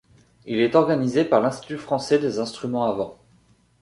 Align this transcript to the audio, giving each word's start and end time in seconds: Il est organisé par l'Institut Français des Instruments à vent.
Il 0.47 0.59
est 0.61 0.73
organisé 0.73 1.25
par 1.25 1.41
l'Institut 1.41 1.77
Français 1.77 2.17
des 2.17 2.39
Instruments 2.39 2.85
à 2.87 2.91
vent. 2.93 3.19